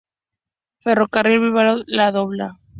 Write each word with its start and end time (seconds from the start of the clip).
Ferrocarril 0.79 1.39
Bilbao 1.41 1.83
La 1.85 2.09
Robla. 2.09 2.57